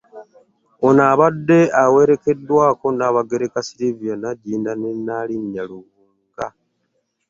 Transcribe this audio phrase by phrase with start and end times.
[0.87, 6.45] Ono abadde awerekeddwako Nnaabagereka Sylvia Nagginda ne Nnaalinnya Lubuga